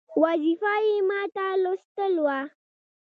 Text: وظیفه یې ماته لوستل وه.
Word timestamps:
وظیفه 0.23 0.73
یې 0.87 0.97
ماته 1.09 1.45
لوستل 1.63 2.13
وه. 2.25 2.39